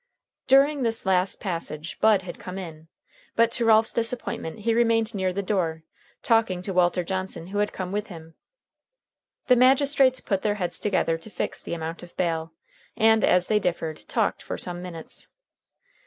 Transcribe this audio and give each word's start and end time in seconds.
During 0.47 0.81
this 0.81 1.05
last 1.05 1.39
passage 1.39 1.99
Bud 1.99 2.23
had 2.23 2.39
come 2.39 2.57
in, 2.57 2.87
but, 3.35 3.51
to 3.51 3.65
Ralph's 3.65 3.93
disappointment 3.93 4.61
he 4.61 4.73
remained 4.73 5.13
near 5.13 5.31
the 5.31 5.43
door, 5.43 5.83
talking 6.23 6.63
to 6.63 6.73
Walter 6.73 7.03
Johnson, 7.03 7.45
who 7.45 7.59
had 7.59 7.71
come 7.71 7.91
with 7.91 8.07
him. 8.07 8.33
The 9.45 9.55
magistrates 9.55 10.19
put 10.19 10.41
their 10.41 10.55
heads 10.55 10.79
together 10.79 11.19
to 11.19 11.29
fix 11.29 11.61
the 11.61 11.75
amount 11.75 12.01
of 12.01 12.17
bail, 12.17 12.51
and, 12.97 13.23
as 13.23 13.45
they 13.47 13.59
differed, 13.59 14.07
talked 14.09 14.41
for 14.41 14.57
some 14.57 14.81
minutes. 14.81 15.27